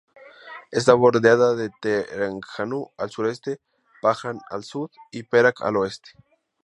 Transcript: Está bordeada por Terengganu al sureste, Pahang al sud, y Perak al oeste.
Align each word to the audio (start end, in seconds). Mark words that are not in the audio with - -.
Está 0.71 0.95
bordeada 0.95 1.55
por 1.55 1.69
Terengganu 1.79 2.89
al 2.97 3.11
sureste, 3.11 3.61
Pahang 4.01 4.39
al 4.49 4.63
sud, 4.63 4.89
y 5.11 5.21
Perak 5.21 5.61
al 5.61 5.77
oeste. 5.77 6.09